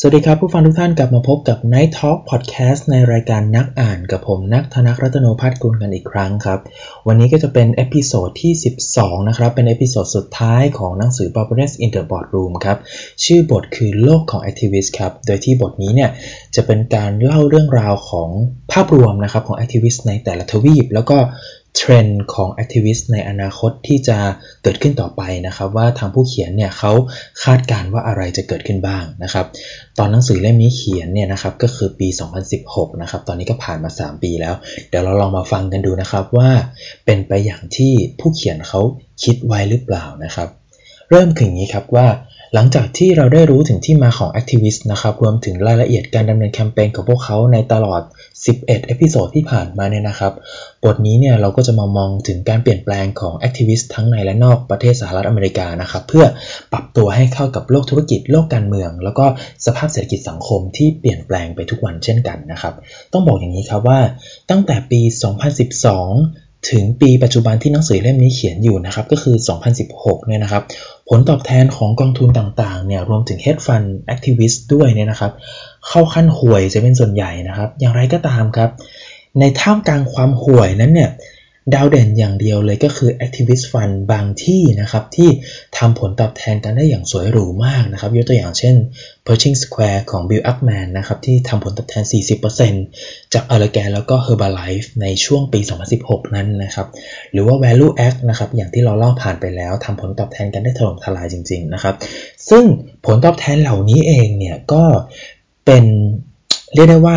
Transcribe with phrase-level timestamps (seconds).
[0.00, 6.58] สวัสดีครับ ผู้ฟังทุกท่านกลับมาพบกับ Night Talk Podcast ในรายการนักอ่านกับผมนักธนรัตนโนพัฒน์กุลกันอีกครั้งครับ
[7.06, 8.52] วันนี้ก็จะเป็น episode ที่
[8.90, 12.02] 12 นะครับ เป็น episode สุดท้ายของหนังสือ b a r b a r e s in the
[12.10, 12.78] Boardroom ครับ
[13.24, 16.10] ชื่อบทคือโลกของ Activist ครับ โดยที่บทนี้เนี่ย
[16.54, 18.30] จะเป็นการเล่าเรื่องราวของ
[18.72, 21.18] ภาพรวมนะครับของ Activist ในแต่ละทวีป แล้วก็
[21.76, 24.18] เทรนด์ของ activist ในอนาคตที่จะ
[24.62, 26.92] เกิดขึ้นต่อไปนะครับว่าทางผู้เขียนเนี่ยเขา
[27.44, 29.46] คาดการณ์ว่าอะไรจะเกิดขึ้นบ้างนะครับ
[29.98, 32.08] ตอนหนังสือเล่มนี้เขียนเนี่ยนะครับก็คือปี
[32.54, 34.54] 2016 นะครับตอนนี้ก็ผ่านมา 3 ปีแล้ว
[34.88, 36.50] เดี๋ยวเราลองมาฟังกันดูนะครับว่า
[37.04, 38.80] เป็นไปอย่างที่ผู้เขียนเขา
[39.24, 40.48] คิดไว้หรือเปล่านะครับ
[41.10, 42.06] เริ่มถึงนี้ครับว่า
[42.54, 48.02] หลังจากที่เราได้รู้ถึงที่มาของ activist นะครับ รวมถึงรายละเอียดการดำเนินแคมเปญของพวกเขาในตลอด
[48.42, 50.32] 11 episode ที่ผ่านมาเนี่ยนะครับ
[50.84, 56.24] บทนี้เนี่ยเราก็จะมามองถึงการเปลี่ยนแปลงของ activist ทั้งในและนอกประเทศสหรัฐอเมริกานะครับ เพื่อ
[56.72, 59.26] ปรับตัวให้เข้ากับโลกธุรกิจ โลกการเมือง แล้วก็
[59.66, 62.74] สภาพเศรษฐกิจสังคมที่เปลี่ยนแปลงไปทุกวันเช่นกันนะครับ
[63.12, 64.00] ต้องบอกอย่างนี้ครับว่า
[64.50, 69.36] ตั้งแต่ปี 2012 ถึงปีปัจจุบันที่หนังสือเล่มนี้เขียนอยู่นะครับ ก็คือ
[69.82, 70.62] 2016 เนี่ยนะครับ
[71.08, 75.32] ผลตอบแทนของกองทุนต่างๆเนี่ยรวมถึง hedge fund activist ด้วยเนี่ยนะครับ
[75.88, 78.70] เข้าขั้นห่วยจะเป็นส่วนใหญ่นะครับ อย่างไรก็ตามครับ
[79.40, 81.10] ในท่ามกลางความห่วยนั้นเนี่ย
[81.74, 85.30] ดาวเด่นอย่างเดียวเลยก็คือ Activist Fund บางที่นะครับที่
[85.78, 88.74] ทำผลตอบแทนกันได้อย่างสวยหรูมากนะครับ ยกตัวอย่างเช่น
[89.26, 92.04] Pershing Square ของ Bill Ackman นะครับที่ทำผลตอบแทน
[92.68, 95.60] 40%จาก a l l e g a n แล้วก็ Herbalife ในช่วงปี
[95.98, 96.86] 2016 นั้นนะครับ
[97.32, 101.94] หรือว่า Value Act นะครับอย่างที่เราเล่าผ่านไปแล้วทำผลตอบแทนกันได้ถล่มทลายจริง ๆ นะครับ
[102.50, 102.64] ซึ่ง
[103.06, 104.84] ผลตอบแทนเหล่านี้เองเนี่ยก็
[105.66, 105.84] เป็น
[106.74, 107.16] เรียกได้ว่า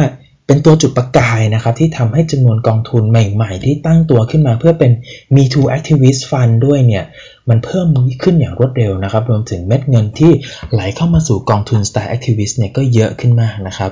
[0.49, 4.91] เป็นตัวจุดประกายนะครับที่ทำให้จำนวนกองทุนใหม่ๆ ที่ตั้งตัวขึ้นมาเพื่อเป็น
[5.35, 7.05] Me Too Activist Fund ด้วยเนี่ย
[7.49, 7.87] มันเพิ่ม
[8.23, 10.31] ขึ้นอย่างรวดเร็วนะครับ รวมถึงเม็ดเงินที่
[10.71, 13.91] ไหลเข้ามาสู่กองทุน Style Activist เนี่ยก็เยอะขึ้นมากนะครับ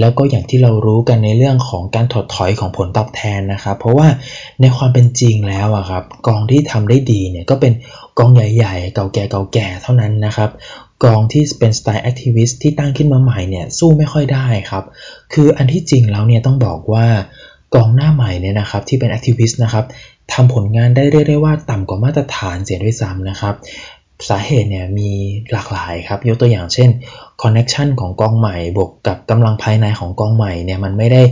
[0.00, 4.08] แล้วก็อย่างที่เรารู้กันในเรื่องของการถดถอยของผลตอบแทนนะครับ เพราะว่า
[4.60, 7.72] ในความเป็นจริงแล้วอะครับกองที่ทำได้ดีเนี่ยก็เป็น
[8.18, 10.50] กองใหญ่ ๆ เก่าแก่เก่าแก่เท่านั้นนะครับ
[11.04, 14.84] กองที่เป็นสไตล์ activist ที่ตั้งขึ้นมาใหม่เนี่ยสู้ไม่ค่อยได้ครับ
[15.32, 17.06] คืออันที่จริงแล้วเนี่ยต้องบอกว่า
[17.74, 19.84] กองหน้าใหม่เนี่ยนะครับที่เป็น activist นะครับ
[20.32, 23.54] ทำผลงานได้เรียกได้ว่าต่ำกว่ามาตรฐานเสียด้วยซ้ำนะครับ
[24.28, 25.10] สาเหตุเนี่ยมี
[25.52, 26.90] หลากหลายครับ ยกตัวอย่างเช่น
[27.42, 31.22] connection ของกองใหม่บวกกับกำลังภายในของกองใหม่เนี่ยมันไม่ได้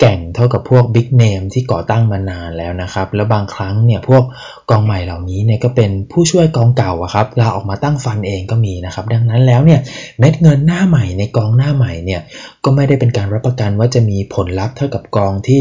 [0.00, 4.22] แกร่งเท่ากับพวก big name ที่ก่อตั้งมานานแล้วนะครับ แล้วบางครั้งเนี่ยพวก
[4.70, 9.80] กองใหม่เหล่านี้เนี่ยก็เป็นผู้ช่วยกองเก่าอะครับลาออกมาตั้งฟันเองก็มีนะครับ ดังนั้นแล้วเนี่ย
[10.18, 12.20] เม็ดเงินหน้าใหม่ในกองหน้าใหม่เนี่ย
[12.64, 15.60] ก็ไม่ได้เป็นการรับประกันว่าจะมีผลลัพธ์เท่ากับกองที่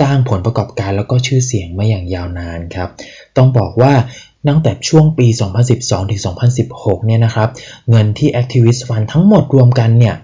[0.00, 2.88] สร้างผลประกอบการแล้วก็ชื่อเสียงมาอย่างยาวนานครับ
[3.36, 3.92] ต้องบอกว่า
[4.48, 5.26] ตั้งแต่ช่วงปี
[5.68, 6.20] 2012 ถึง
[6.64, 7.48] 2016 เนี่ยนะครับ
[7.90, 10.14] เงินที่ Activist Fund ทั้งหมดรวมกันเนี่ย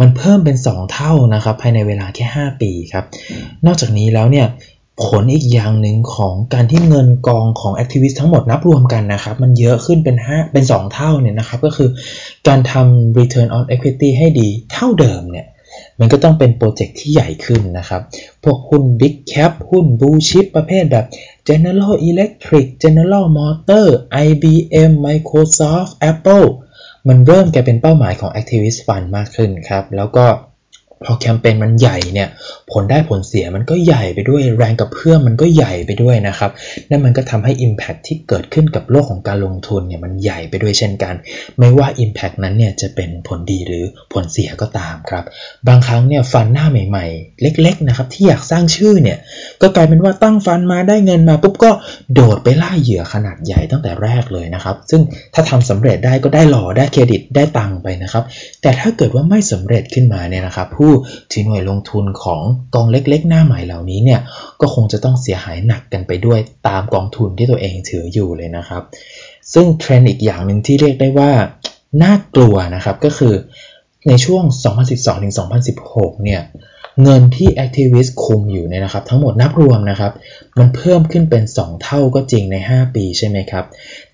[0.00, 3.04] มันเพิ่มเป็น 2 เท่านะครับ ภายในเวลาแค่ 5 ปีครับ
[3.66, 4.46] นอกจากนี้แล้วเนี่ย
[5.04, 11.90] ผลอีกอย่างหนึ่งของการที่เงินกองของ activist ทั้งหมดนับรวมกันนะครับ มันเยอะขึ้นเป็น5เป็น 2 เท่าเนี่ยนะครับ ก็คือ
[12.48, 15.46] การทำ return on equity ให้ดีเท่าเดิมเนี่ย
[16.00, 18.02] มันก็ต้องเป็น project ที่ใหญ่ขึ้นนะครับ
[18.44, 21.06] พวกหุ้น Big Cap หุ้น Blue Chip ประเภทแบบ
[21.48, 23.86] General Electric General Motors
[24.26, 26.46] IBM Microsoft Apple
[27.08, 30.24] มันเริ่มกลายเป็นเป้าหมายของ Activist Fund มากขึ้นครับ แล้วก็
[31.04, 32.28] พอแคมเปญมันใหญ่เนี่ย
[32.72, 36.50] ผลได้ผลเสียมันก็ใหญ่ไปด้วยแรงกับเพื่อมมันก็ใหญ่ไปด้วยนะครับ
[36.90, 41.14] นั่นมันก็ทำให้ Impact ที่เกิดขึ้นกับโลกของการลงทุนเนี่ยมันใหญ่ไปด้วยเช่นกัน
[41.58, 45.24] ไม่ว่า Impact นั้นเนี่ยจะเป็นผลดีหรือผลเสียก็ตามครับ
[45.68, 49.18] บางครั้งเนี่ยฟันหน้าใหม่ ๆ เล็กๆนะครับที่อยากสร้างชื่อเนี่ย
[49.62, 51.70] ก็กลายเป็นว่าตั้งฟันมาได้เงินมาปุ๊บก็
[52.14, 55.02] โดดไปล่าเหยื่อขนาดใหญ่ตั้งแต่แรกเลยนะครับ ซึ่ง
[55.34, 58.24] ถ้าทำสำเร็จได้ก็ได้หล่อได้เครดิตได้ตังไปนะครับ
[58.62, 60.87] แต่ถ้าเกิดว่าไม่สำเร็จขึ้นมาเนี่ยนะครับผู้
[61.30, 62.42] ที่หน่วยลงทุนของ
[62.74, 64.20] กองเล็กๆ หน้าใหม่เหล่านี้เนี่ย
[64.60, 66.38] ก็คงจะต้องเสียหายหนักกันไปด้วย
[66.68, 68.82] ตามกองทุนที่ตัวเองถืออยู่เลยนะครับ
[69.52, 71.30] ซึ่งเทรนด์อีกอย่างหนึ่งที่เรียกได้ว่า
[72.02, 73.34] น่ากลัวนะครับก็คือ
[74.08, 74.44] ในช่วง
[75.58, 76.42] 2012-2016 เนี่ย
[77.02, 80.12] เงินที่ Activist คุมอยู่เนี่ยนะครับ ทั้งหมดนับรวมนะครับ
[80.58, 83.64] มันเพิ่มขึ้นเป็น 2 เท่าก็จริงใน 5 ปีใช่ไหมครับ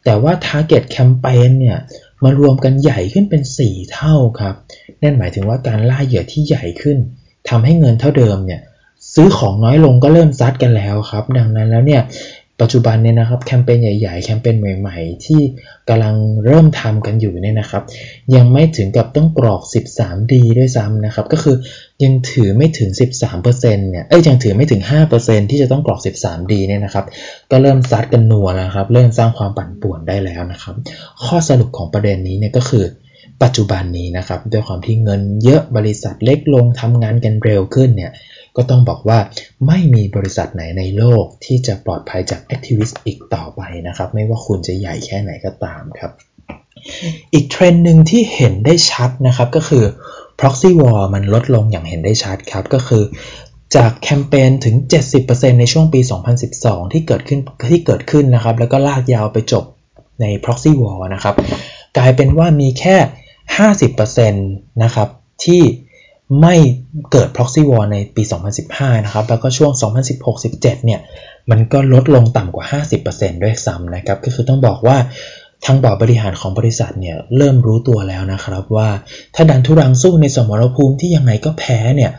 [0.05, 1.79] แต่ว่า Target Campaign เนี่ย
[2.25, 4.55] มารวมกันใหญ่ขึ้นเป็น 4 เท่าครับ
[5.03, 6.99] นั่นหมายถึงว่าการล่าเหยื่อที่ใหญ่ขึ้น
[7.49, 8.61] ทำให้เงินเท่าเดิมเนี่ย
[9.15, 12.03] ซื้อของน้อยลงก็เริ่มซัดกันแล้วครับ ดังนั้นแล้วเนี่ย
[12.61, 15.41] ปัจจุบันเนี่ยนะครับแคมเปญใหญ่ๆ แคมเปญใหม่ๆ ที่
[15.89, 16.15] กำลัง
[16.45, 17.83] เริ่มทำกันอยู่เนี่ยนะครับ
[18.35, 21.57] ยังไม่ถึงกับต้องกรอก 13D ด้วยซ้ำนะครับ ก็คือ
[22.05, 22.91] ยังถือไม่ถึง
[23.35, 24.83] 13%เนี่ยเอ้ยยังถือไม่ถึง
[25.17, 27.05] 5%ที่จะต้องกรอก 13D เนี่ยนะครับ
[27.51, 30.75] ก็เริ่มซัดกันนัวนะครับ เริ่มสร้างความปั่นป่วนได้แล้วนะครับ
[31.25, 32.85] ข้อสรุปของประเด็นนี้เนี่ยก็คือ
[33.43, 38.13] ปัจจุบันนี้นะครับด้วยความที่เงินเยอะบริษัทเล็กลงทำงานกันเร็วขึ้นเนี่ย
[38.57, 39.19] ก็ต้องบอกว่า
[39.67, 46.13] ไม่มีบริษัทไหนในโลกที่จะปลอดภัยจาก activist อีกต่อไปนะครับ ไม่ว่าคุณจะใหญ่แค่ไหนก็ตามครับ
[47.35, 49.85] อีกเทรนด์หนึ่งที่เห็นได้ชัดนะครับก็คือ
[50.41, 53.05] proxy war มันลดลงอย่างเห็นได้ชัดครับก็คือ
[53.77, 54.77] จากแคมเปญถึง
[55.19, 56.01] 70%ในช่วงปี
[56.47, 57.41] 2012 ที่เกิดขึ้น
[57.73, 59.65] ที่เกิดขึ้นนะครับ แล้วก็ลากยาวไปจบ
[60.21, 61.35] ใน proxy war นะครับ
[61.97, 62.97] กลายเป็นว่ามีแค่
[63.69, 65.09] 50%นะครับ
[65.45, 65.63] ที่
[66.41, 66.55] ไม่
[67.13, 68.23] เกิด proxy war ในปี
[68.65, 69.73] 2015 นะครับ แล้วก็ช่วง
[70.29, 71.01] 2016-17 เนี่ย
[71.51, 72.67] มันก็ลดลงต่ำกว่า
[73.05, 74.97] 50%ด้วยซ้ำนะครับ ก็คือต้องบอกว่า
[75.65, 78.89] ทางบอร์ดบริหารของบริษัทเนี่ยเริ่มรู้ตัวแล้วนะครับว่า
[79.35, 82.13] ถ้าดันทุรังสู้ในสมรภูมิที่ยังไงก็แพ้เนี่ย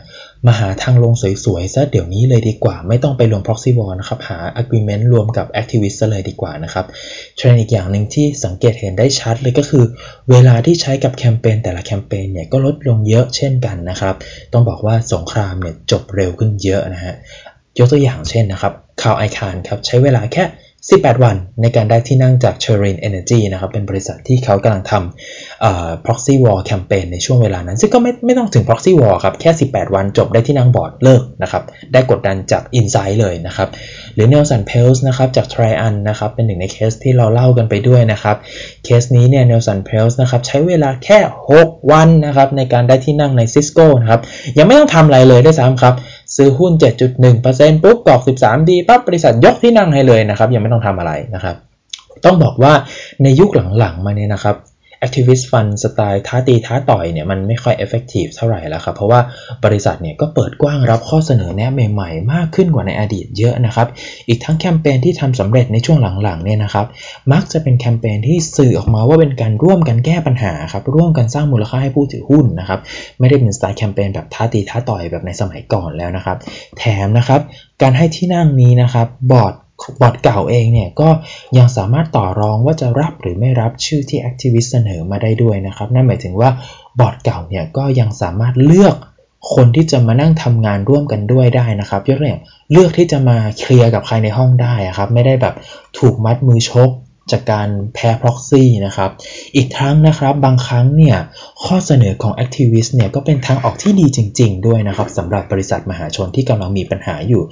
[0.46, 1.12] มาหาทางลง
[1.44, 6.86] สวยๆซะเดี๋ยวนี้เลยดีกว่า ไม่ต้องไปลง proxy war นะครับ หา agreement รวมกับ activist เลยดีกว่านะครับ
[7.36, 9.84] เทรนอีกอย่างหนึ่งที่สังเกตเห็นได้ชัดเลยก็คือ
[10.30, 14.14] เวลาที่ใช้กับแคมเปญแต่ละแคมเปญเนี่ยก็ลดลงเยอะเช่นกันนะครับ
[14.52, 17.14] ต้องบอกว่าสงครามเนี่ยจบเร็วขึ้นเยอะนะฮะ
[17.78, 20.44] ยกตัวอย่างเช่นนะครับคาร์ลไอคาห์นครับใช้เวลาแค่
[20.90, 27.78] 18 วันในการได้ที่นั่งจาก c h e r i n Energy นะครับ เป็นบริษัทที่เขากำลังทำ proxy war campaign ในช่วงเวลานั้น
[27.80, 31.62] ซึ่งก็ไม่ไม่ต้องถึง proxy war ครับ แค่ 18 วันจบได้ที่นั่งบอร์ดเลิกนะครับ
[31.92, 33.68] ได้กดดันจาก inside เลยนะครับ
[34.14, 38.36] หรือ Nelson Peltz นะครับจาก Trian นะครับ เป็นหนึ่งในเคสที่เราเล่ากันไปด้วยนะครับ
[38.84, 41.18] เคสนี้เนี่ย Nelson Peltz นะครับใช้เวลาแค่
[41.56, 44.20] 6 วันนะครับในการได้ที่นั่งใน Cisco นะครับ
[44.58, 45.94] ยังไม่ต้องทำอะไรเลยด้วยซ้ำครับ
[46.36, 46.72] ซื้อหุ้น
[47.28, 51.56] 7.1%ปุ๊บกรอก 13 ดีปั๊บบริษัทยกที่นั่งให้เลยนะครับ ยังไม่ต้องทำอะไรนะครับ
[52.24, 52.72] ต้องบอกว่า
[53.22, 54.56] ในยุคหลังๆมาเนี่ยนะครับ
[55.04, 59.20] Activist Fund สไตล์ท้าตีท้าต่อยเนี่ยมันไม่ค่อย effective เท่าไหร่แล้วครับ เพราะว่า
[59.64, 63.88] บริษัทเนี่ยก็เปิดกว้างรับข้อเสนอแนะใหม่ๆ มากขึ้นกว่าในอดีตเยอะนะครับ
[64.28, 66.86] อีกทั้งแคมเปญที่ทำสำเร็จในช่วงหลังๆเนี่ยนะครับ
[67.32, 72.80] มักจะเป็นแคมเปญที่สื่อออกมาว่าเป็นการร่วมกันแก้ปัญหาครับ ร่วมกันสร้างมูลค่าให้ผู้ถือหุ้นนะครับ
[73.18, 76.36] ไม่ได้เป็นสไตล์แคมเปญแบบท้าตีท้าต่อยแบบในสมัยก่อนแล้วนะครับ
[76.78, 77.40] แถมนะครับ
[77.82, 79.54] การให้ที่นั่งนี้นะครับ บอร์ด
[80.00, 81.08] บอร์ดเก่าเองเนี่ยก็
[81.58, 86.50] ยังสามารถต่อรองว่าจะรับหรือไม่รับชื่อที่ activist เสนอมาได้ด้วยนะครับ นั่นหมายถึงว่า
[87.00, 88.96] บอร์ดเก่าเนี่ยก็ยังสามารถเลือก
[89.54, 92.42] คนที่จะมานั่งทำงานร่วมกันด้วยได้นะครับยกตัวอย่าง
[92.72, 95.54] เลือกที่จะมาเคลียร์กับใครในห้องได้ครับ ไม่ได้แบบ
[95.98, 96.90] ถูกมัดมือชก
[97.30, 99.10] จากการแพ้ proxy นะครับ
[99.56, 101.16] อีกทั้งนะครับบางครั้งเนี่ย
[101.64, 107.42] ข้อเสนอของ activist เนี่ยก็เป็นทางออกที่ดีจริง ๆ ด้วยนะครับสำหรับบริษัทมหาชนที่กำลังมีปัญหาอยู่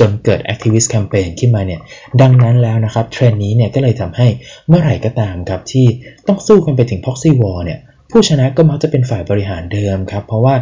[0.00, 1.80] จนเกิด activist campaign ขึ้นมาเนี่ย
[2.20, 4.26] ดังนั้นแล้วนะครับเทรนด์นี้เนี่ยก็เลยทำให้
[4.68, 5.86] เมื่อไหร่ก็ตามครับที่
[6.26, 7.80] ต้องสู้กันไปถึง proxy war เนี่ย
[8.16, 10.54] ผู้ชนะก็มักจะเป็นฝ่ายบริหารเดิมครับเพราะว่า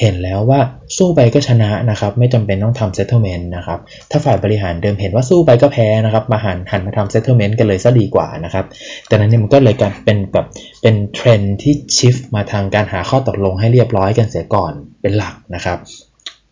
[0.00, 0.60] เห็นแล้วว่า
[0.96, 3.78] สู้ไปก็ชนะนะครับไม่จำเป็นต้องทำ settlement นะครับ
[4.10, 8.64] ถ้าฝ่ายบริหารเดิมเห็นว่าสู้ไปก็แพ้นะครับมาหันหันมาทำ settlement กันเลยซะดีกว่านะครับ
[9.06, 10.46] ดังนั้นเนี่ยมันก็เลยกลายเป็นแบบ
[10.82, 14.72] เป็นเทรนด์ที่ shift มาทางการหาข้อตกลงให้เรียบร้อยกันเสียก่อน
[15.02, 15.78] เป็นหลักนะครับ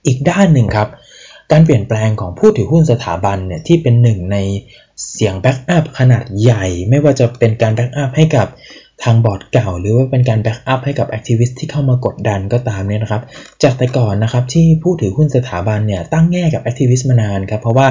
[0.07, 0.89] อีกด้านหนึ่งครับ
[1.53, 4.37] การเปลี่ยนแปลงของผู้ถือหุ้นสถาบันเนี่ยที่เป็นหนึ่งใน
[5.13, 8.47] เสียง backup ขนาดใหญ่ ไม่ว่าจะเป็นการ backup ให้กับ
[9.05, 13.23] ทางบอร์ดเก่า หรือว่าเป็นการ backup ให้กับ activist ที่เข้ามากดดันก็ตามเนี่ยนะครับ
[13.63, 17.87] จากแต่ก่อนนะครับที่ผู้ถือหุ้นสถาบันเนี่ยตั้งแง่กับ activist มานานครับเพราะว่า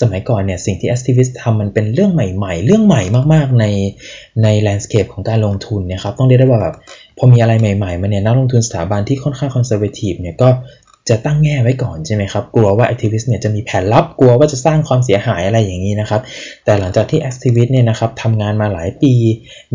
[0.00, 3.02] สมัยก่อนเนี่ยสิ่งที่ activist ทำมันเป็นเรื่องใหม่ๆ เรื่องใหม่
[3.34, 3.64] มากๆใน
[4.42, 6.74] ใน landscape ของการลงทุนเนี่ยครับต้องเรียกได้ว่าแบบ
[7.18, 10.48] พอมีอะไรใหม่ๆมาเนี่ยนักลงทุนสถาบันที่ค่อนข้าง conservative เนี่ยก็
[11.08, 16.20] จะตั้งแง่ไว้ก่อนใช่ไหมครับกลัวว่า activist เนี่ยจะมีแผนลับกลัวว่าจะสร้างความเสียหายอะไรอย่างนี้นะครับ
[16.64, 19.14] แต่หลังจากที่ activist เนี่ยนะครับทำงานมาหลายปี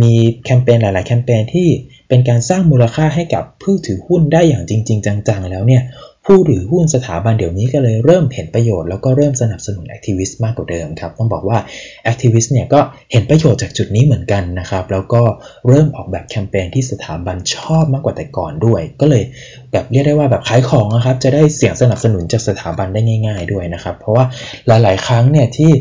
[0.02, 0.14] มี
[0.46, 1.70] แคมเปญหลาย ๆ แคมเปญที่
[2.10, 5.82] เป็นการสร้างมูลค่าให้กับผู้ถือหุ้นได้อย่างจริง ๆ จัง ๆ แล้วเนี่ย
[6.30, 11.58] ผู้ถือหุ้นสถาบันเดี๋ยวนี้ก็เลยเริ่มเห็นประโยชน์แล้วก็เริ่มสนับสนุน activist มากกว่าเดิมครับ ต้องบอกว่า
[12.04, 12.80] activist เนี่ยก็
[13.12, 15.24] เห็นประโยชน์จากจุดนี้เหมือนกันนะครับ แล้วก็
[15.68, 19.24] เริ่มออกแบบแคมเปญที่สถาบันชอบมากกว่าแต่ก่อนด้วย ก็เลย
[19.72, 24.26] แบบเรียกได้ว่าแบบขายของนะครับ จะได้เสียงสนับสนุนจากสถาบันได้ง่าย ๆ ด้วยนะครับ เพราะว่า
[24.68, 25.72] หลาย ๆ ครั้งเนี่ยที่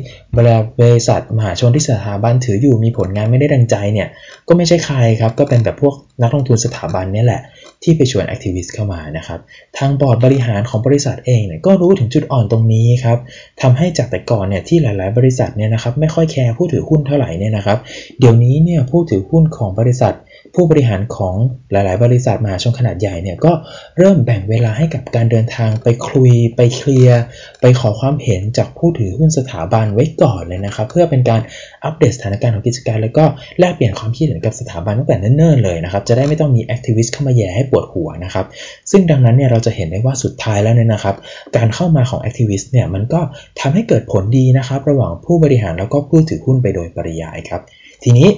[0.81, 4.09] บริษัทมหาชนที่สถาบันถืออยู่มีผลงานไม่ได้ดังใจเนี่ย
[4.49, 7.43] ก็ไม่ใช่ใครครับก็เป็นแบบพวกนักลงทุนสถาบันนี่แหละ
[7.83, 9.41] ที่ไปชวน activist เข้ามานะครับ
[9.79, 13.19] ทางบอร์ดบริหารของบริษัทเองเนี่ยก็รู้ถึงจุดอ่อนตรงนี้ครับ
[13.63, 17.79] ทำให้จากแต่ก่อนเนี่ยที่หลาย ๆ บริษัทเนี่ยนะครับไม่ค่อยแคร์ผู้ถือหุ้นเท่าไหร่เนี่ยนะครับ
[18.19, 20.15] เดี๋ยวนี้เนี่ยผู้ถือหุ้นของบริษัท
[20.55, 21.35] ผู้บริหารของ
[21.73, 23.53] หลาย ๆ บริษัทมหาชนขนาดใหญ่เนี่ยก็
[23.99, 27.21] เริ่มแบ่งเวลาให้กับการเดินทางไปคุย ไปเคลียร์
[27.61, 31.41] ไปขอความเห็นจากผู้ถือหุ้นสถาบันไว้ก่อนเลยนะครับ เพื่อเป็นการ
[31.85, 33.25] อัปเดตสถานการณ์ของกิจการ แล้วก็
[33.59, 38.47] แลกเปลี่ยนความคิดเห็นกับสถาบันตั้งแต่เนิ่น ๆ เลยนะครับ จะได้ไม่ต้องมี activist เข้ามาแหย่ให้ปวดหัวนะครับ
[38.91, 41.17] ซึ่งดังนั้นเนี่ยเราจะเห็นได้ว่าสุดท้ายแล้วเนี่ยนะครับ
[41.57, 43.21] การเข้ามาของ activist เนี่ยมันก็
[43.61, 47.63] ทำให้เกิดผลดีนะครับ ระหว่างผู้บริหารแล้วก็ผู้ถือหุ้นไปโดยปริยายครับ
[48.05, 48.29] ทีนี้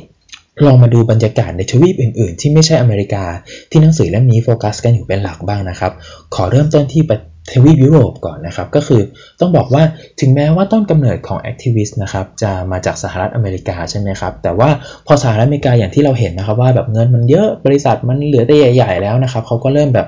[0.67, 3.25] ลองมาดูบรรยากาศในทวีปอื่นๆ ที่ไม่ใช่อเมริกา
[3.71, 5.93] ที่หนังสือเล่มนี้โฟกัสกันอยู่เป็นหลักบ้างนะครับ
[6.35, 7.03] ขอเริ่มต้นที่
[7.53, 9.03] ทวีปยุโรปก่อนนะครับ ก็คือ
[9.41, 9.83] ต้องบอกว่า
[10.21, 14.71] ถึงแม้ว่าต้นกำเนิดของ activist นะครับจะมาจากสหรัฐอเมริกาใช่ไหมครับ แต่ว่า
[15.07, 20.07] พอสหรัฐอเมริกาอย่างที่เราเห็นนะครับว่าแบบเงินมันเยอะบริษัทมันเหลือแต่ใหญ่ ๆ แล้วนะครับเขาก็เริ่มแบบ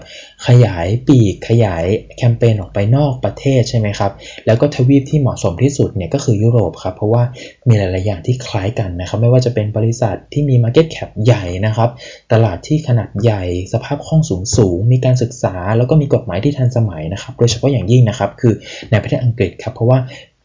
[0.49, 1.85] ขยายปีกขยาย
[2.17, 4.13] แคมเปญออกไปนอกประเทศใช่ไหมครับ
[4.47, 7.23] แล้วก็ทวีปที่เหมาะสมที่สุดเนี่ยก็คือยุโรปครับเพราะว่า
[7.69, 11.91] มีหลาย ๆ อย่างที่คล้ายกันนะครับไม่ว่าจะเป็นบริษัทที่มี Market Cap ใหญ่นะครับ
[12.33, 13.43] ตลาดที่ขนาดใหญ่
[13.73, 18.55] สภาพคล่องสูงสูงมีการศึกษา แล้วก็มีกฎหมายที่ทันสมัยนะครับโดยเฉพาะอย่างยิ่งนะครับคือ
[18.91, 19.99] ในประเทศอังกฤษครับเพราะว่า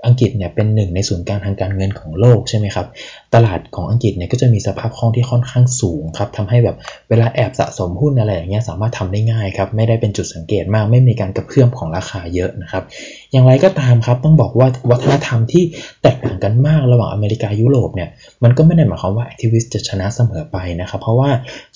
[0.06, 2.88] อังกฤษเนี่ยเป็นหนึ่งในศูนย์กลางทางการเงินของโลกใช่ไหมครับ
[3.36, 6.78] ตลาดของอังกฤษเนี่ยก็จะมีสภาพคล่องที่ค่อนข้างสูงครับทำให้แบบ
[7.10, 12.84] เวลาแอบสะสมหุ้นอะไรอย่างเงี้ยสามารถทำได้ง่ายครับ ไม่ได้เป็นจุดสังเกตมาก ไม่มีการกระเพื่อมของราคาเยอะนะครับ
[13.32, 15.64] อย่างไรก็ตามครับต้องบอกว่าวัฒนธรรมที่
[16.04, 18.10] แตกต่างกันมากระหว่างอเมริกายุโรปเนี่ย
[18.44, 21.30] มันก็ไม่ได้หมายความว่าแอคทิวิสต์จะชนะเสมอไปนะครับ เพราะว่า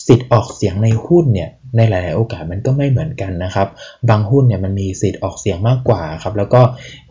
[0.07, 3.67] สิทธิ์ออกเสียงในหุ้นเนี่ยในหลาย ๆ โอกาสมันก็ไม่เหมือนกันนะครับ
[4.09, 6.61] บางหุ้นเนี่ยมันมีสิทธิ์ออกเสียงมากกว่าครับ แล้วก็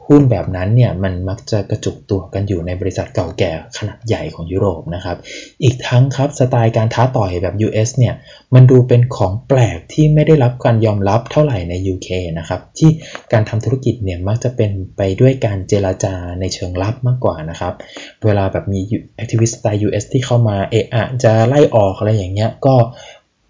[0.08, 5.16] หุ้นแบบนั้นเนี่ยมันมักจะกระจุกตัวกันอยู่ในบริษัทเก่าแก่ขนาดใหญ่ของยุโรปนะครับ
[5.62, 8.14] อีกทั้งครับสไตล์การท้าต่อยแบบ US เนี่ย
[8.54, 12.90] มันดูเป็นของแปลกที่ไม่ได้รับการยอมรับเท่าไหร่ใน UK นะครับที่
[13.32, 17.74] การทำธุรกิจเนี่ยมักจะเป็นไปด้วยการเจราจาในเชิงลับมากกว่านะครับ
[18.24, 18.80] เวลาแบบมี
[19.22, 22.74] activist สไตล์ US ที่เข้ามาเอะอะจะไล่ออกอะไรอย่างเงี้ยก็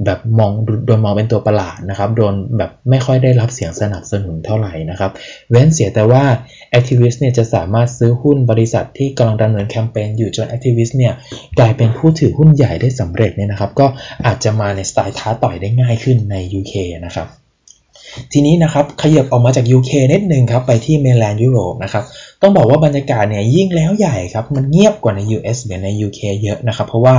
[0.05, 0.51] แบบมอง
[0.87, 5.11] โดนมองเป็นตัวประหลาดนะครับ โดนแบบไม่ค่อยได้รับเสียงสนับสนุนเท่าไหร่นะครับ
[5.51, 6.25] เว้นเสียแต่ว่า
[6.71, 11.13] activist เนี่ยจะสามารถซื้อหุ้นบริษัทที่กำลังดำเนินแคมเปญอยู่จน activist เนี่ย
[11.59, 13.87] กลายเป็นผู้ถือหุ้นใหญ่ได้สำเร็จเนี่ยนะครับ ก็
[14.27, 16.73] อาจจะมาในสไตล์ท้าต่อยได้ง่ายขึ้นใน UK
[17.07, 17.29] นะครับ
[18.33, 22.05] ทีนี้นะครับขยับออกมาจาก UK นิดนึงครับไปที่ mainland ยุโรปนะครับ
[22.43, 27.15] ต้องบอกว่าบรรยากาศเนี่ยยิ่งแล้วใหญ่ครับมันเงียบกว่าใน US หรือใน UK เยอะนะครับเพราะว่า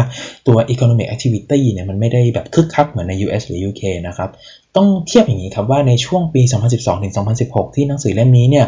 [0.48, 4.30] ตัว economic activity เนี่ยมันไม่ได้แบบคึกคักเหมือนใน US หรือ UK นะครับ
[4.76, 6.42] ต้องเทียบอย่างนี้ครับว่าในช่วงปี
[7.10, 8.66] 2012-2016 ที่หนังสือเล่มนี้เนี่ย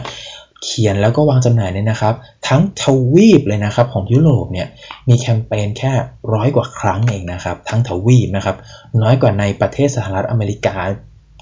[0.65, 2.13] เขียนแล้วก็วางจำหน่ายเนี่ยนะครับ
[2.47, 4.67] ทั้งทวีปเลยนะครับของยุโรปเนี่ย
[5.09, 5.91] มีแคมเปญแค่
[6.33, 8.55] ร้อยกว่าครั้งเองนะครับ ทั้งทวีปนะครับ
[9.01, 10.75] น้อยกว่าในประเทศสหรัฐอเมริกา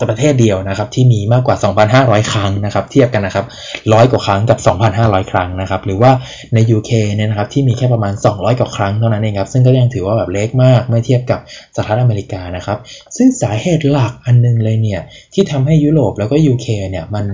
[0.10, 1.58] ประเทศเดียวนะครับที่มีมากกว่า
[1.94, 3.46] 2,500 ครั้งนะครับเทียบกันนะครับ
[3.94, 4.60] ร้อยกว่าครั้งกับ
[4.96, 6.12] 2,500 ครั้งนะครับหรือว่า
[6.54, 11.40] ใน UK เนี่ยนะครับที่มีแค่ประมาณ 200 กว่าครั้งเท่านั้นเองครับซึ่งก็ยังถือว่าแบบเล็กมากเมื่อเทียบกับ
[11.78, 12.78] สหรัฐอเมริกานะครับ
[13.18, 15.02] ซึ่งสาเหตุหลักอันนึงเลยเนี่ย
[15.34, 17.26] ที่ทำให้ยุโรปแล้วก็ UK เนี่ยมัน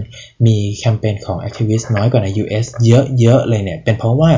[0.46, 4.32] มีแคมเปญของ Activist น้อยกว่าใน US เยอะๆเลยเนี่ยเป็นเพราะว่า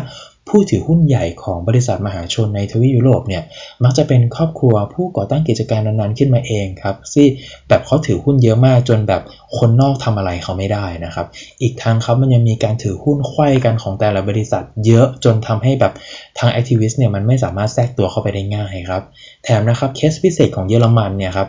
[0.50, 3.44] ผู้ถือหุ้นใหญ่ของบริษัทมหาชนในทวีปยุโรปเนี่ย
[3.84, 7.28] มักจะเป็นครอบครัวผู้ก่อตั้งกิจการนั้นๆขึ้นมาเองครับที่
[7.70, 9.22] แบบเขาถือหุ้นเยอะมากจนแบบ
[9.58, 11.26] คนนอกทำอะไรเขาไม่ได้นะครับ
[11.62, 15.94] อีกทั้งครับมันยังมีการถือหุ้นไขว้กันของแต่ละบริษัท เยอะจนทำให้แบบ
[16.40, 19.02] ทาง activist เนี่ยมันไม่สามารถแทรกตัวเข้าไปได้ง่ายครับ
[19.44, 21.48] แถมนะครับเคสพิเศษของเยอรมันเนี่ยครับ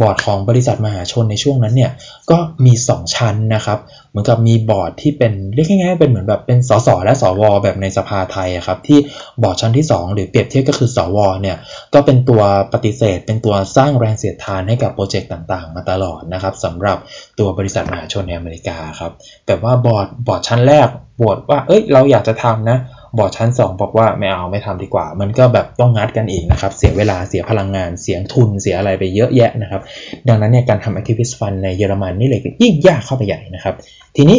[0.00, 1.90] บอร์ดของบริษัทมหาชนในช่วงนั้นเนี่ย
[2.30, 3.78] ก็มี 2 ชั้นนะครับ
[4.10, 8.98] เหมือนกับมีบอร์ดที่เป็นเรียกง่ายๆเป็นเหมือนแบบเป็นสสและสวแบบในสภาไทยครับที่
[9.42, 11.56] บอร์ดชั้นที่ 2 หรือเปรียบเทียบก็คือสวเนี่ย
[11.94, 12.42] ก็เป็นตัว
[12.72, 16.98] ปฏิเสธ เป็นตัวสร้างแรงเสียดทานให้กับโปรเจกต์ต่างๆ มาตลอดนะครับสำหรับ
[17.38, 19.12] ตัวบริษัทมหาชนในอเมริกาครับ
[19.46, 20.88] แบบว่าบอร์ดบอร์ดชั้นแรก
[21.20, 22.78] บวดว่าเอ้ยเราอยากจะทำนะ
[23.18, 29.82] บอร์ดชั้น 2 บอกว่าไม่เอาไม่ทำดีกว่า มันก็แบบต้องงัดกันอีกนะครับ เสียเวลาเสียพลังงานเสียทุนเสียอะไรไปเยอะแยะนะครับ
[30.28, 33.74] ดังนั้นเนี่ยการทำ activist fund ในเยอรมันนี่เลยยิ่งยากเข้าไปใหญ่นะครับ
[34.16, 34.38] ทีนี้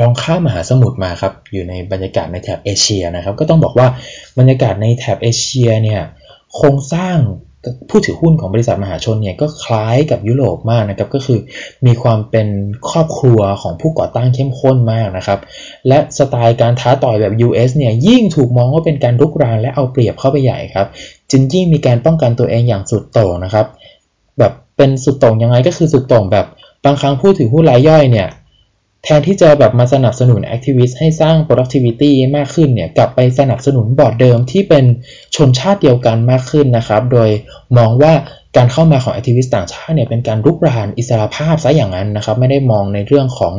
[0.00, 3.88] ลองข้ามมหาสมุทรมาครับ อยู่ในบรรยากาศในแถบเอเชียนะครับ ก็ต้องบอกว่า
[4.38, 6.02] บรรยากาศในแถบเอเชียเนี่ย
[6.54, 7.16] โครงสร้าง
[7.90, 11.38] ผู้ถือหุ้นของบริษัทมหาชนเนี่ยก็คล้ายกับยุโรปมากนะครับก็คือ
[11.86, 12.48] มีความเป็น
[12.90, 15.38] ครอบครัวของผู้ก่อตั้งเข้มข้นมากนะครับ
[15.88, 20.86] และสไตล์การท้าต่อยแบบ US เนี่ยยิ่งถูกมองว่าเป็นการรุกรานและเอาเปรียบเข้าไปใหญ่ครับ
[21.30, 23.66] จึงยิ่งมีการป้องกันตัวเองอย่างสุดโต่งนะครับ
[24.38, 26.46] แบบเป็นสุดโต่งยังไงก็คือสุดโต่งแบบ
[26.84, 28.28] บางครั้งผู้ถือหุ้นรายย่อยเนี่ย
[29.08, 34.84] แทนที่จะแบบมาสนับสนุน activist ให้สร้าง productivity มากขึ้นเนี่ย กลับไปสนับสนุนบอร์ดเดิมที่เป็น
[35.36, 37.30] ชนชาติเดียวกันมากขึ้นนะครับ โดย
[37.76, 38.12] มองว่า
[38.56, 43.54] การเข้ามาของ activist ต่างชาติเนี่ยเป็นการรุกรานอิสรภาพซะอย่างนั้นนะครับไม่ได้มองในเรื่องของ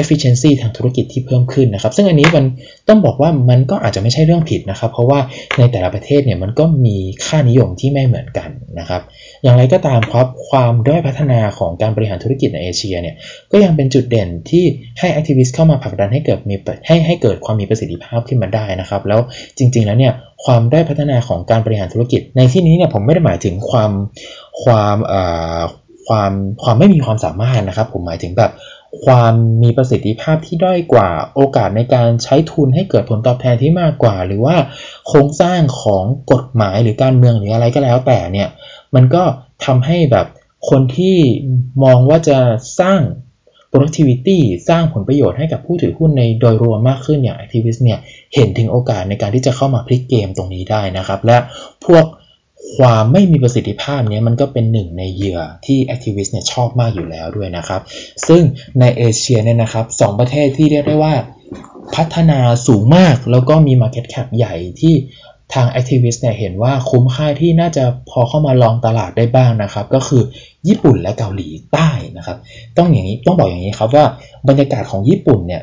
[0.00, 2.44] efficiency ทางธุรกิจที่เพิ่มขึ้นนะครับ ซึ่งอันนี้มัน
[2.88, 5.18] ต้องบอกว่ามันก็อาจจะไม่ใช่เรื่องผิดนะครับ เพราะว่า
[5.58, 9.02] ในแต่ละประเทศเนี่ยมันก็มีค่านิยมที่ไม่เหมือนกันนะครับ
[9.42, 13.14] อย่างไรก็ตามครับความด้อยพัฒนาของการบริหารธุรกิจในเอเชียเนี่ย
[13.52, 14.64] ก็ยังเป็นจุดเด่นที่
[14.98, 16.54] ให้ activist เข้ามาผลักดันให้เกิดมี
[16.86, 19.20] ให้ให้เกิดความมีประสิทธิภาพขึ้นมาได้นะครับ แล้ว
[19.58, 20.12] จริง ๆแล้วเนี่ย
[20.48, 23.90] ความได้พัฒนาของการบริหารธุรกิจ ในที่นี้เนี่ยผมไม่ได้หมายถึงความ
[24.62, 24.96] ความ
[26.06, 28.52] ความความไม่มีความสามารถนะครับ ผมหมายถึงแบบ
[29.04, 34.56] ความมีประสิทธิภาพที่ด้อยกว่าโอกาสในการใช้ทุนให้เกิดผลตอบแทนที่มากกว่า หรือว่า
[35.08, 38.48] โครงสร้างของกฎหมายหรือการเมืองหรืออะไรก็แล้วแต่เนี่ย
[38.94, 39.22] มันก็
[39.64, 40.26] ทำให้แบบ
[40.70, 41.16] คนที่
[41.84, 42.38] มองว่าจะ
[42.80, 43.00] สร้าง
[43.78, 47.98] productivity สร้างผลประโยชน์ให้กับผู้ถือหุ้นในโดยรวมมากขึ้นอย่าง activist เนี่ย
[48.34, 51.38] เห็นถึงโอกาสในการที่จะเข้ามาพลิกเกมตรงนี้ได้นะครับ และ
[51.86, 52.04] พวก
[52.76, 57.80] ความไม่มีประสิทธิภาพเนี้มันก็เป็นหนึ่งในเหยื่อที่ activist เนี่ยชอบมากอยู่แล้วด้วยนะครับ
[58.28, 58.42] ซึ่ง
[58.80, 61.14] ในเอเชียเนี่ยนะครับสองประเทศที่เรียกได้ว่า
[61.94, 64.94] พัฒนาสูงมากแล้วก็มี market cap ใหญ่ที่
[65.54, 70.22] ทาง activist เนี่ยเห็นว่าคุ้มค่าที่น่าจะพอเข้ามาลองตลาดได้บ้างนะครับ ก็คือ
[70.68, 72.36] ญี่ปุ่นและเกาหลีใต้นะครับ
[72.76, 74.04] ต้องอย่างนี้ต้องบอกอย่างนี้ครับว่า
[74.48, 75.62] บรรยากาศของญี่ปุ่นเนี่ย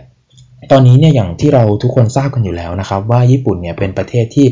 [0.72, 4.48] ตอนนี้เนี่ยอย่างที่เราทุกคนทราบกันอยู่แล้วนะครับ ว่าญี่ปุ่นเนี่ยเป็นประเทศที่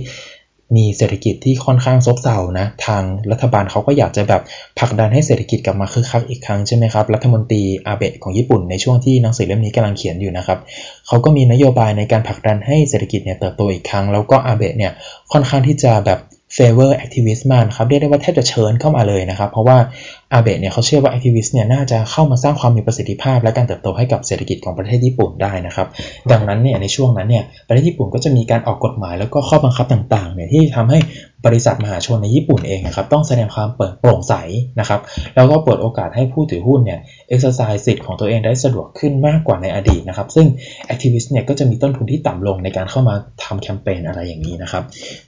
[0.76, 4.42] มีเศรษฐกิจที่ค่อนข้างซบเซานะ ทางรัฐบาลเขาก็อยากจะแบบ
[4.80, 10.60] ผลักดันให้เศรษฐกิจกลับมาคึกคักอีกครั้งใช่ไหมครับ รัฐมนตรีอาเบะของญี่ปุ่นในช่วงที่หนังสือเล่มนี้กำลังเขียนอยู่นะครับ
[11.08, 14.92] เขาก็มีนโยบายในการผลักดันให้เศรษฐกิจเนี่ยเติบโตอีกครั้ง แล้วก็อาเบะเนี่ย
[15.32, 16.20] ค่อนข้างที่จะแบบ
[16.54, 19.78] favor activist มากครับเรียกได้ว่าแทบจะเชิญเข้ามาเลยนะครับ เพราะว่า
[20.34, 25.88] อาเบะเนี่ยเขาเชื่อว่า activist เนี่ยน่าจะเข้ามาสร้างความมีประสิทธิภาพ และการเติบโตให้กับเศรษฐกิจของประเทศญี่ปุ่นได้นะครับ
[26.32, 31.00] ดังนั้นเนี่ยในช่วงนั้นเนี่ยประเทศญี่ปุ่นก็จะมีการออกกฎหมายแล้วก็ข้อบังคับต่างๆเนี่ยที่ทำให้
[31.46, 34.34] บริษัทมหาชนในญี่ปุ่นเองนะครับต้องแสดงความเปิดโปร่งใส
[34.80, 35.00] นะครับ
[35.36, 37.00] แล้วก็เปิดโอกาสให้ผู้ถือหุ้นเนี่ย
[37.34, 40.48] exercise สิทธิ์ของตัวเองได้สะดวกขึ้นมากกว่าในอดีตนะครับซึ่ง
[40.94, 44.84] activist เนี่ยก็จะมีต้นทุนที่ต่ำลงในการเข้ามาทำแคมเปญอะไรอย่างนี้นะครับ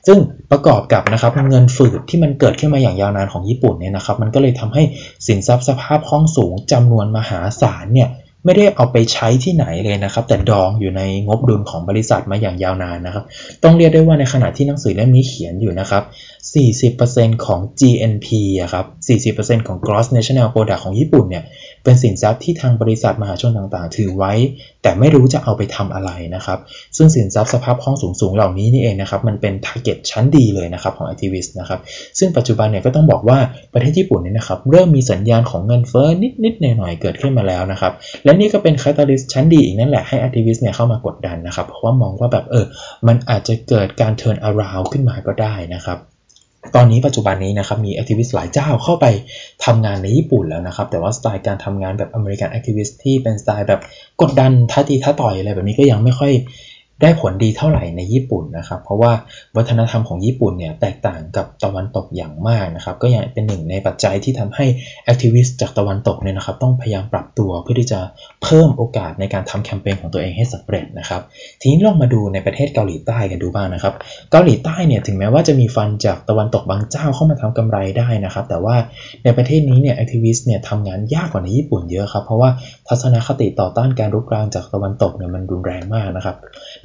[0.07, 0.17] ซึ่ง
[0.51, 4.83] ประกอบกับนะครับเงินฝืดที่มันเกิดขึ้นมาอย่างยาวนานของญี่ปุ่นเนี่ยนะครับมันก็เลยทำให้
[5.27, 8.09] สินทรัพย์สภาพคล่องสูงจำนวนมหาศาลเนี่ย
[8.45, 13.23] ไม่ได้เอาไปใช้ที่ไหนเลยนะครับ แต่ดองอยู่ในงบดุลของบริษัทมาอย่างยาวนานนะครับ
[13.63, 16.03] ต้องเรียกได้ว่าในขณะที่หนังสือเล่มนี้เขียนอยู่นะครับ
[16.53, 18.27] 40%ของ GNP
[18.61, 18.85] อะครับ
[19.27, 21.43] 40%ของ Gross National Product ของญี่ปุ่นเนี่ย
[21.83, 24.33] เป็นสินทรัพย์ที่ทางบริษัทมหาชนต่างๆ ถือไว้
[24.83, 26.59] แต่ไม่รู้จะเอาไปทำอะไรนะครับ
[26.97, 31.79] ซึ่งสินทรัพย์สภาพคล่องสูง ๆ เหล่านี้นี่เองนะครับ มันเป็น target ชั้นดีเลยนะครับของ activist นะครับ
[32.19, 33.37] ซึ่งปัจจุบันเนี่ยก็ต้องบอกว่า
[33.73, 36.07] ประเทศญี่ปุ่นเนี่ยนะครับ เริ่มมีสัญญาณของเงินเฟ้อ
[36.43, 37.93] นิดๆหน่อยๆเกิดขึ้นมาแล้วนะครับ
[38.25, 42.65] และนี่ก็เป็น catalyst ชั้นดีอีกนั่นแหละให้ activist เนี่ยเข้ามากดดันนะครับ เพราะว่ามองว่าแบบเออ
[43.07, 45.99] มันอาจจะเกิดการ turn around ขึ้นมาก็ได้นะครับ
[46.75, 49.05] ตอนนี้ปัจจุบันนี้นะครับมี activist หลายเจ้าเข้าไป
[49.65, 53.81] ทำงานในญี่ปุ่นแล้วนะครับ แต่ว่าสไตล์การทำงานแบบ American activist ที่เป็นสไตล์แบบ
[54.21, 56.31] กดดันท้าตีท้าต่อยอะไรแบบนี้ก็ยังไม่ค่อย
[57.01, 59.11] ได้ผลดีเท่าไหร่ในญี่ปุ่นนะครับ เพราะว่า
[59.57, 64.65] วัฒนธรรมของญี่ปุ่นเนี่ยแตกต่างกับตะวันตกอย่างมากนะครับ ก็ยังเป็นหนึ่งในปัจจัยที่ทำให้
[65.05, 67.99] activist จากตะวันตกเนี่ยนะครับ ต้องพยายามปรับตัวเพื่อที่จะ
[68.43, 71.21] เพิ่มโอกาสในการทำแคมเปญของตัวเองให้สำเร็จนะครับ
[71.61, 73.93] ทีนี้ลองมาดูในประเทศเกาหลีใต้กันดูบ้างนะครับ
[74.31, 78.75] เกาหลีใต้เนี่ยถึงแม้ว่าจะมี fund จากตะวันตกบางเจ้าเข้ามาทำกำไรได้นะครับ แต่ว่า
[79.23, 82.49] ในประเทศนี้เนี่ย activist เนี่ยทำงานยากกว่าในญี่ปุ่นเยอะครับเพราะว่า
[82.87, 86.35] ทัศนคติต่อต้านการรุกรานจากตะวันตกเนี่ยมันรุนแรงมากนะครับ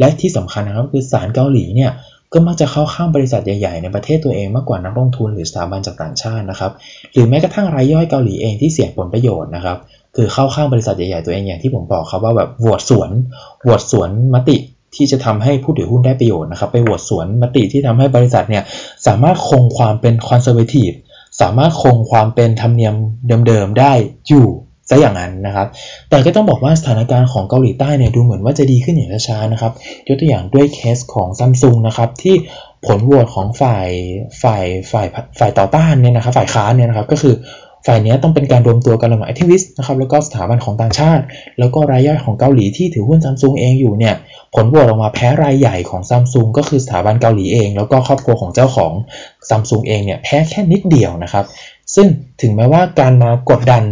[0.00, 1.92] และที่สำคัญนะครับคือศาลเกาหลีเนี่ย
[2.32, 6.72] ก็มักจะเข้าข้างบริษัทใหญ่ๆในประเทศตัวเองมากกว่านักลงทุนหรือสถาบันจากต่างชาตินะครับ
[7.12, 9.78] หรือแม้กระทั่งรายย่อยเกาหลีเองที่เสียผลประโยชน์นะครับ
[10.16, 13.10] คือเข้าข้างบริษัทใหญ่ๆตัวเองอย่างที่ผมบอกครับว่าแบบโหวตสวน
[13.62, 14.56] โหวตสวนมติ
[14.96, 18.64] ที่จะทำให้ผู้ถือหุ้นได้ประโยชน์นะครับไปโหวตสวนมติที่ทำให้บริษัทเนี่ย
[19.06, 20.90] สามารถคงความเป็น conservative
[21.40, 22.94] สามารถคงความเป็นธรรมเนียม
[23.48, 23.92] เดิมๆได้
[24.28, 24.46] อยู่
[24.90, 25.66] ซะอย่างนั้นนะครับ
[26.10, 29.72] แต่ก็ต้องบอกว่าสถานการณ์ของเกาหลีใต้เนี่ยดูเหมือนว่าจะดีขึ้นอย่างช้าๆนะครับ
[30.08, 32.34] ยกตัวอย่างด้วยเคสของซัมซุงนะครับที่
[32.86, 33.88] ผลโหวตของฝ่าย
[34.42, 35.06] ฝ่ายฝ่าย
[35.38, 37.34] ฝ่ายต่อต้านเนี่ยนะครับฝ่ายค้านเนี่ยนะครับก็คือ
[37.86, 41.24] ฝ่ายนี้ต้องเป็นการรวมตัวกันระหว่าง activist นะครับแล้วก็สถาบันของต่างชาติ
[41.58, 44.14] แล้วก็รายย่อยของเกาหลีที่ถือหุ้นซัมซุงเองอยู่เนี่ย
[44.54, 48.92] ผลโหวตออกมาแพ้รายใหญ่ของซัมซุงก็คือสถาบันเกาหลีเอง แล้วก็ครอบครัวของเจ้าของ
[49.48, 51.44] ซัมซุงเองเนี่ยแพ้แค่นิดเดียวนะครับ
[51.94, 52.06] ซึ่ง
[52.42, 53.82] ถึงแม้ว่าการมากดดัน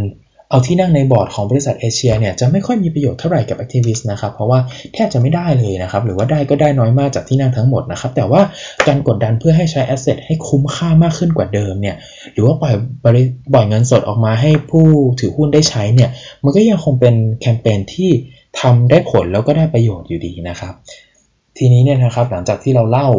[0.49, 4.59] เอาที่นั่งในบอร์ดของบริษัทเอเชียเนี่ยจะไม่ค่อยมีประโยชน์เท่าไหร่กับ activist นะครับเพราะว่า
[4.93, 8.41] แทบจะไม่ได้เลยนะครับหรือว่าได้ก็ได้น้อยมากจากที่นั่งทั้งหมดนะครับแต่ว่า
[8.87, 11.95] การกดดันเพื่อให้ใช้ asset ให้คุ้มค่ามากขึ้นกว่าเดิมเนี่ย
[12.33, 13.05] หรือว่าปล่อยป
[13.55, 14.85] ล่อยเงินสดออกมาให้ผู้
[15.19, 16.09] ถือหุ้นได้ใช้เนี่ย
[16.43, 18.09] มันก็ยังคงเป็นแคมเปญที่
[18.59, 20.73] ทำได้ผลแล้วก็ได้ประโยชน์อยู่ดีนะครับ
[21.57, 23.09] ทีนี้เนี่ยนะครับหลังจากที่เราเล่า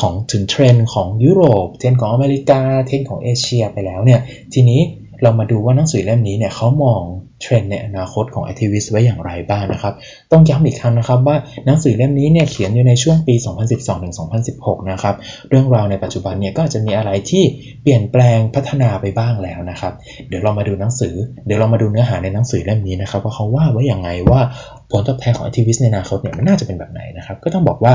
[0.00, 4.20] ของถึงเทรนด์ของยุโรปเทรนด์ของอเมริกาเทรนด์ของเอเชียไปแล้วเนี่ย
[4.54, 4.80] ทีนี้
[5.22, 7.00] เรามาดูว่าหนังสือเล่มนี้เนี่ยเขามอง
[7.42, 9.94] เทรนด์ในอนาคตของ activist ไว้อย่างไรบ้างนะครับ
[10.32, 13.34] ต้องย้ำอีกครั้งนะครับว่าหนังสือเล่มนี้เนี่ยเขียนอยู่ในช่วงปี
[14.12, 15.14] 2012-2016 นะครับ
[15.48, 17.44] เรื่องราวในปัจจุบันเนี่ยก็อาจจะมีอะไรที่
[17.82, 19.92] เปลี่ยนแปลงพัฒนาไปบ้างแล้วนะครับ
[20.28, 21.14] เดี๋ยวเรามาดูหนังสือ
[21.46, 24.40] เดี๋ยวเรามาดูเนื้อหาในหนังสือเล่มนี้นะครับว่าเขาว่าไว้อย่างไงว่า
[24.90, 27.94] ผลตอบแทนของ activist ในอนาคตเนี่ยมันน่าจะเป็นแบบไหนนะครับ ก็ต้องบอกว่า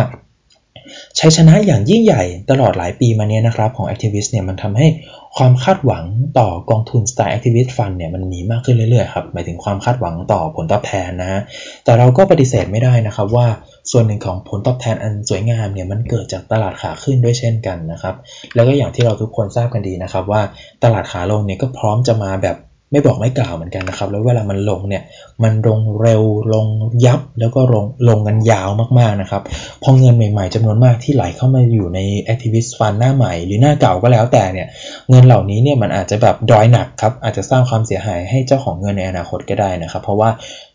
[1.19, 4.87] ชัยชนะอย่างยิ่งใหญ่ตลอดหลายปีมานี้นะครับของ activist เนี่ยมันทำให้
[5.37, 6.05] ความคาดหวัง
[6.39, 11.41] ต่อกองทุนสไตล์ activist fund เนี่ยมันมีมากขึ้นเรื่อยๆครับหมายถึงความคาดหวังต่อผลตอบแทนนะฮะ
[11.83, 13.47] แต่เราก็ปฏิเสธไม่ได้นะครับว่า
[13.91, 18.15] ส่วนหนึ่งของผลตอบแทนอันสวยงามเนี่ยมันเกิดจากตลาดขาขึ้นด้วยเช่นกันนะครับ
[18.55, 20.41] แล้วก็อย่างที่เราทุกคนทราบกันดีนะครับว่า
[20.83, 22.57] ตลาดขาลงเนี่ยก็พร้อมจะมาแบบ
[22.93, 25.03] ไม่บอกไม่กล่าวเหมือนกันนะครับ แล้วเวลามันลงเนี่ย
[25.43, 26.65] มันลงเร็วลง
[27.05, 29.41] ยับแล้วก็ลงลงกันยาวมากๆนะครับ
[29.83, 31.99] พอเงินใหม่ๆจำนวนมากที่ไหลเข้ามาอยู่ใน
[32.31, 34.67] activist fund หน้าใหม่ หรือหน้าเก่าก็แล้วแต่เนี่ย
[35.09, 40.29] เงินเหล่านี้เนี่ยมันอาจจะแบบดอยหนักครับอาจจะสร้างความเสียหายให้เจ้าของเงินในอนาคตก็ได้นะครับ เพราะว่า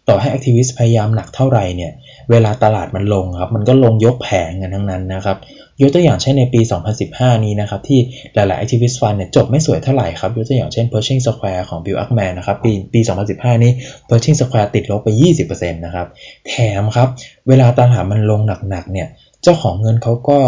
[0.08, 1.92] ต่อให้ activist พยายามหนักเท่าไหร่เนี่ย
[2.30, 5.38] เวลาตลาดมันลงครับมันก็ลงยกแผงกันทั้งนั้นนะครับ
[5.80, 6.60] ยกตัวอย่างเช่นในปี
[7.02, 8.00] 2015 นี้นะครับที่
[8.34, 13.00] หลาย ๆ activist fund เนี่ยจบไม่สวยเท่าไหร่ครับยกตัวอย่างเช่น Pershing Square ของ Bill Ackman นะครับปีปี
[13.32, 13.72] 2015 นี้
[14.08, 15.08] Pershing Square ติดลบไป
[15.46, 16.06] 20%นะครับ
[16.48, 17.08] แถมครับ
[17.48, 19.08] เวลาตลาดมันลงหนัก ๆ เนี่ย
[19.42, 20.38] เจ้าของเงินเขาก็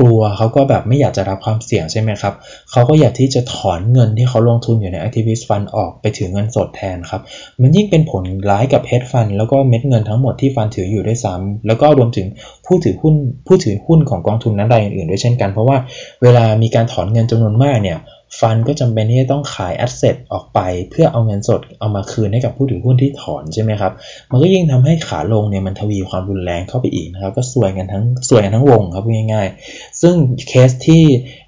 [0.00, 2.34] กลัวเขาก็แบบไม่อยากจะรับความเสี่ยงใช่ไหมครับ
[2.70, 7.20] เขาก็อยากที่จะถอนเงินที่เขาลงทุนอยู่ใน activist fund ออกไปถือเงินสดแทนครับ
[7.60, 12.26] มันยิ่งเป็นผลร้ายกับ hedge fund แล้วก็เม็ดเงินทั้งหมดที่ฟันถืออยู่ด้วยซ้ำแล้วก็รวมถึง
[12.66, 13.14] ผู้ถือหุ้น
[13.46, 15.76] ผู้ถือหุ้นของกองทุนนั้นใดอื่นๆด้วยเช่นกัน เพราะว่า
[16.22, 17.98] เวลามีการถอนเงินจำนวนมากเนี่ย
[18.40, 20.60] ฟันก็จำเป็นที่จะต้องขายแอสเซทออกไป
[20.90, 23.92] เพื่อเอาเงินสดเอามาคืนให้กับผู้ถือหุ้นที่ถอนใช่ไหมครับ
[24.30, 30.14] มันก็ยิ่งทำให้ขาลงเนี่ยมันทวีความรุนแรงเข้าไปอีกนะครับ ก็สวยกันทั้งสวยกันทั้งวงครับง่ายๆ ซึ่ง
[30.48, 31.02] เคสที่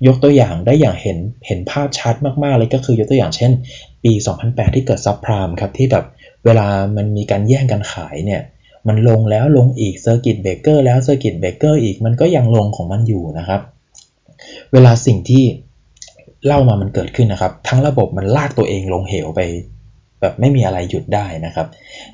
[0.06, 3.52] ยกตัวอย่างได้อย่างเห็นเห็นภาพชัดมากๆเลยก็คือยกตัวอย่างเช่น
[4.04, 4.12] ปี
[4.44, 6.04] 2008 ที่เกิดซับพรามครับที่แบบ
[6.44, 8.42] เวลามันมีการแย่งกันขายเนี่ย
[8.88, 13.60] มันลงแล้วลงอีก circuit breaker แล้ว circuit breaker อีกมันก็ยังลงของมันอยู่นะครับ
[14.72, 15.44] เวลาสิ่งที่
[16.46, 19.40] เล่ามามันเกิดขึ้นนะครับ ทั้งระบบมันลากตัวเองลงเหวไป
[20.20, 21.66] แบบไม่มีอะไรหยุดได้นะครับ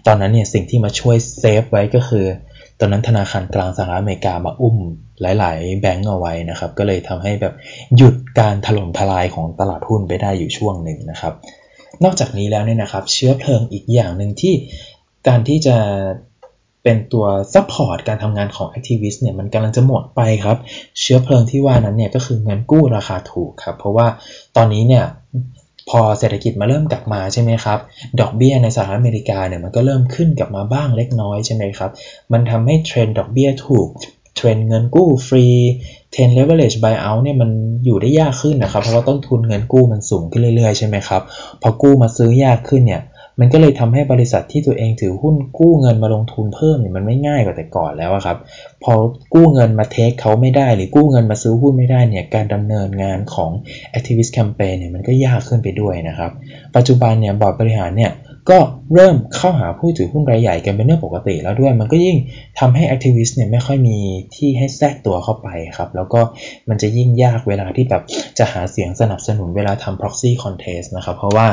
[0.06, 2.26] ตอนนั้นเนี่ยสิ่งที่มาช่วยเซฟไว้ก็คือ
[2.80, 4.76] ตอนนั้นธนาคารกลางสหรัฐอเมริกามาอุ้ม
[5.20, 7.54] หลาย ๆ แบงก์เอาไว้นะครับ ก็เลยทำให้แบบ
[7.96, 11.34] หยุดการถล่มทลายของตลาดหุ้นไปได้อยู่ช่วงหนึ่งนะครับ
[12.04, 14.54] นอกจากนี้แล้วเนี่ยนะครับ เชื้อเพลิงอีกอย่างหนึ่งที่
[15.28, 15.76] การที่จะ
[16.84, 20.56] เป็นตัว support การทำงานของ activist เนี่ยมันกำลังจะหมดไปครับ
[21.00, 24.06] เชื้อเพลิงที่ว่านั้นเนี่ยก็คือเงินกู้ราคาถูกครับเพราะว่า
[24.56, 25.04] ตอนนี้เนี่ย
[25.90, 27.78] พอเศรษฐกิจมาเริ่มกลับมาใช่ไหมครับ
[28.20, 31.90] ดอกเบี้ยในสหรัฐอเมริกาเนี่ยมันก็เริ่มขึ้นกลับมาบ้างเล็กน้อยใช่ไหมครับ
[32.32, 33.88] มันทำให้เทรนด์ดอกเบี้ยถูก
[34.36, 35.46] เทรนด์เงินกู้ฟรี
[36.10, 37.50] เทรนด์ leverage buyout เนี่ยมัน
[37.84, 41.22] อยู่ได้ยากขึ้นนะครับ เพราะว่าต้นทุนเงินกู้มันสูงขึ้นเรื่อยๆใช่ไหมครับ
[41.62, 43.02] พอกู้มาซื้อยากขึ้นเนี่ย
[43.40, 48.38] มันก็เลยทำให้บริษัทที่ตัวเองถือหุ้นกู้เงินมาลงทุนเพิ่มเนี่ยมันไม่ง่ายกว่าแต่ก่อนแล้วครับ
[48.84, 48.92] พอ
[49.34, 53.50] กู้เงินมา take เขาไม่ได้ หรือกู้เงินมาซื้อหุ้นไม่ได้เนี่ยการดำเนินงานของ
[53.96, 56.30] activist campaign เนี่ยมันก็ยากขึ้นไปด้วยนะครับ
[56.76, 58.12] ปัจจุบันเนี่ยบอร์ดบริหารเนี่ย
[58.50, 58.58] ก็
[58.94, 62.16] เริ่มเข้าหาผู้ถือหุ้นรายใหญ่กันเป็นเรื่องปกติแล้วด้วย มันก็ยิ่ง
[62.60, 63.98] ทำให้ activist เนี่ยไม่ค่อยมี
[64.34, 66.20] ที่ให้แทรกตัวเข้าไปครับ แล้วก็
[66.68, 68.02] มันจะยิ่งยากเวลาที่แบบ
[68.38, 71.46] จะหาเสียงสนับสนุนเวลาทำ proxy contest นะครับ เพราะว่า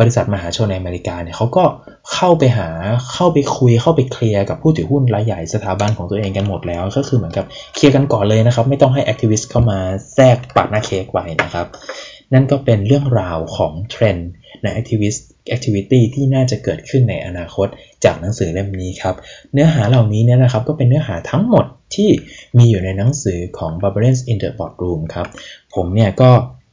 [0.00, 1.64] บริษัทมหาชนในอเมริกาเนี่ยเขาก็
[2.14, 2.68] เข้าไปหา
[3.12, 9.78] เข้าไปคุยเข้าไปเคลียร์กับผู้ถือหุ้นรายใหญ่สถาบันของตัวเองกันหมดแล้ว ก็คือเหมือนกับเคลียร์กันก่อนเลยนะครับ ไม่ต้องให้แอคทิวิสต์เข้ามา
[10.14, 11.66] แทรกปัดหน้าเค้กไว้นะครับ
[12.32, 14.30] นั่นก็เป็นเรื่องราวของเทรนด์
[14.62, 15.20] ใน activist
[15.54, 17.66] activity ที่น่าจะเกิดขึ้นในอนาคต
[18.04, 19.14] จากหนังสือเล่มนี้ครับ
[19.52, 22.10] เนื้อหาเหล่านี้เนี่ยนะครับก็เป็นเนื้อหาทั้งหมดที่
[22.58, 25.26] มีอยู่ในหนังสือของ Barbarians in the Boardroom ครับ
[25.74, 26.30] ผมเนี่ยก็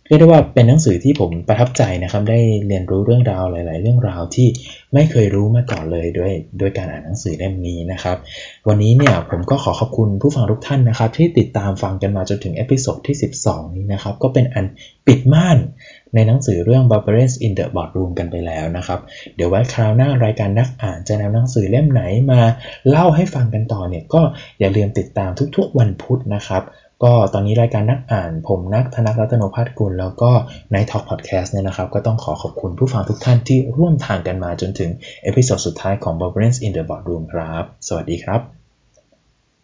[0.07, 4.47] เรียกได้ว่าเป็นหนังสือที่ผมประทับใจนะครับ ได้เรียนรู้เรื่องราวหลาย ๆ เรื่องราวที่
[4.93, 8.17] ไม่เคยรู้มาก่อนเลยด้วยด้วยการอ่านหนังสือเล่มนี้นะครับ
[8.67, 14.65] วันนี้เนี่ยผมก็ขอขอบคุณผู้ฟังทุกท่านนะครับ ที่ติดตามฟังกันมาจนถึง episode ที่ 12 นี้นะครับ ก็เป็นอัน
[15.07, 15.57] ปิดม่าน
[16.13, 18.99] ในหนังสือเรื่อง Barbarians in the Boardroom กันไปแล้วนะครับ
[19.35, 22.41] เดี๋ยวไว้คราวหน้ารายการนักอ่านจะนำหนังสือเล่มไหนมา
[22.89, 24.21] เล่าให้ฟังกันต่อเนี่ยก็
[24.59, 26.63] อย่าลืมติดตามทุกๆวันพุธนะครับ
[27.03, 30.31] ก็ตอนนี้รายการนักอ่านผมนักธนรัตนพัฒกุลแล้วก็
[30.73, 34.89] ในท็อกพอดแคสต์เนี่ยนะครับ ก็ต้องขอขอบคุณผู้ฟังทุกท่านที่ร่วมทางกันมาจนถึง
[35.23, 38.64] episode สุดท้ายของ Barbarians in the Boardroom ครับ สวัสดีครับ